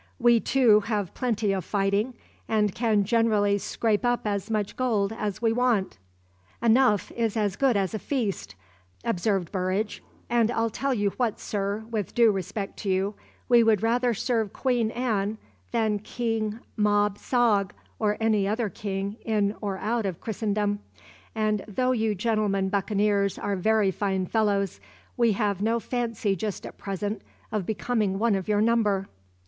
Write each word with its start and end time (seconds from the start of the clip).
We, 0.17 0.39
too, 0.39 0.79
have 0.79 1.13
plenty 1.13 1.51
of 1.53 1.63
fighting, 1.63 2.15
and 2.47 2.73
can 2.73 3.03
generally 3.03 3.59
scrape 3.59 4.03
up 4.03 4.25
as 4.25 4.49
much 4.49 4.75
gold 4.75 5.13
as 5.13 5.43
we 5.43 5.53
want." 5.53 5.99
"Enough 6.59 7.11
is 7.11 7.37
as 7.37 7.55
good 7.55 7.77
as 7.77 7.93
a 7.93 7.99
feast," 7.99 8.55
observed 9.05 9.51
Burridge; 9.51 10.01
"and 10.27 10.49
I'll 10.49 10.71
tell 10.71 10.91
you 10.95 11.11
what, 11.17 11.39
sir, 11.39 11.85
with 11.91 12.15
due 12.15 12.31
respect 12.31 12.77
to 12.77 12.89
you, 12.89 13.13
we 13.47 13.61
would 13.63 13.83
rather 13.83 14.15
serve 14.15 14.51
Queen 14.53 14.89
Anne 14.89 15.37
than 15.71 15.99
King 15.99 16.61
Mobb 16.75 17.19
Sogg, 17.19 17.71
or 17.99 18.17
any 18.19 18.47
other 18.47 18.69
king 18.69 19.17
in 19.23 19.55
or 19.61 19.77
out 19.77 20.07
of 20.07 20.19
Christendom; 20.19 20.79
and 21.35 21.63
though 21.67 21.91
you 21.91 22.15
gentlemen 22.15 22.69
buccaneers 22.69 23.37
are 23.37 23.55
very 23.55 23.91
fine 23.91 24.25
fellows, 24.25 24.79
we 25.15 25.33
have 25.33 25.61
no 25.61 25.79
fancy 25.79 26.35
just 26.35 26.65
at 26.65 26.79
present 26.79 27.21
of 27.51 27.67
becoming 27.67 28.17
one 28.17 28.33
of 28.33 28.47
your 28.47 28.61
number." 28.61 29.07